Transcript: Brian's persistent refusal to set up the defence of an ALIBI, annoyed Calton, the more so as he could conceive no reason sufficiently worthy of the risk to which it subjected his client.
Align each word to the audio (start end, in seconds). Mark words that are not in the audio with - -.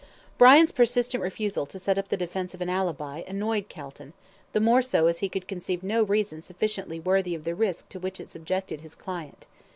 Brian's 0.39 0.71
persistent 0.71 1.21
refusal 1.21 1.67
to 1.67 1.77
set 1.77 1.99
up 1.99 2.07
the 2.07 2.17
defence 2.17 2.55
of 2.55 2.61
an 2.61 2.69
ALIBI, 2.71 3.21
annoyed 3.27 3.69
Calton, 3.69 4.13
the 4.51 4.59
more 4.59 4.81
so 4.81 5.05
as 5.05 5.19
he 5.19 5.29
could 5.29 5.47
conceive 5.47 5.83
no 5.83 6.01
reason 6.01 6.41
sufficiently 6.41 6.99
worthy 6.99 7.35
of 7.35 7.43
the 7.43 7.53
risk 7.53 7.87
to 7.89 7.99
which 7.99 8.19
it 8.19 8.27
subjected 8.27 8.81
his 8.81 8.95
client. 8.95 9.45